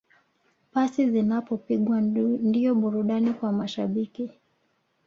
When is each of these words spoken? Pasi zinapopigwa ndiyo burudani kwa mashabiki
Pasi 0.71 1.09
zinapopigwa 1.11 2.01
ndiyo 2.01 2.75
burudani 2.75 3.33
kwa 3.33 3.51
mashabiki 3.51 4.29